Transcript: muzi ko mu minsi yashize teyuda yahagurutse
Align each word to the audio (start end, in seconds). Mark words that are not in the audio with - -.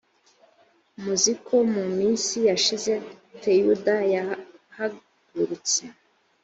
muzi 1.01 1.31
ko 1.45 1.55
mu 1.73 1.83
minsi 1.97 2.35
yashize 2.49 2.93
teyuda 3.41 3.95
yahagurutse 4.13 5.81